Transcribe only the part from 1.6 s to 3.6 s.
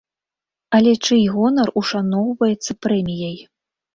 ушаноўваецца прэміяй?